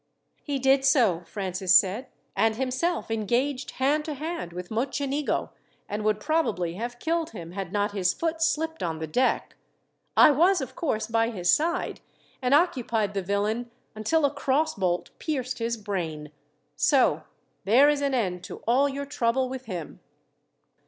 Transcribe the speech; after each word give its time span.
"He 0.41 0.57
did 0.57 0.83
so," 0.83 1.19
Francis 1.27 1.75
said, 1.75 2.07
"and 2.35 2.55
himself 2.55 3.11
engaged 3.11 3.69
hand 3.77 4.03
to 4.05 4.15
hand 4.15 4.51
with 4.51 4.71
Mocenigo, 4.71 5.51
and 5.87 6.03
would 6.03 6.19
probably 6.19 6.73
have 6.73 6.97
killed 6.97 7.29
him, 7.33 7.51
had 7.51 7.71
not 7.71 7.91
his 7.91 8.11
foot 8.11 8.41
slipped 8.41 8.81
on 8.81 8.97
the 8.97 9.05
deck. 9.05 9.57
I 10.17 10.31
was, 10.31 10.59
of 10.59 10.75
course, 10.75 11.05
by 11.05 11.29
his 11.29 11.51
side, 11.51 12.01
and 12.41 12.55
occupied 12.55 13.13
the 13.13 13.21
villain 13.21 13.69
until 13.93 14.25
a 14.25 14.33
cross 14.33 14.73
bolt 14.73 15.11
pierced 15.19 15.59
his 15.59 15.77
brain. 15.77 16.31
So 16.75 17.21
there 17.65 17.87
is 17.87 18.01
an 18.01 18.15
end 18.15 18.43
to 18.45 18.63
all 18.67 18.89
your 18.89 19.05
trouble 19.05 19.49
with 19.49 19.65
him." 19.65 19.99